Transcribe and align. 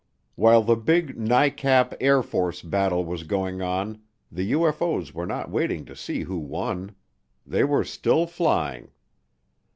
While 0.33 0.63
the 0.63 0.75
big 0.77 1.15
NICAP 1.15 1.93
Air 1.99 2.23
Force 2.23 2.63
battle 2.63 3.05
was 3.05 3.21
going 3.21 3.61
on 3.61 4.01
the 4.31 4.51
UFO's 4.53 5.13
were 5.13 5.27
not 5.27 5.51
waiting 5.51 5.85
to 5.85 5.95
see 5.95 6.23
who 6.23 6.39
won. 6.39 6.95
They 7.45 7.63
were 7.63 7.83
still 7.83 8.25
flying. 8.25 8.89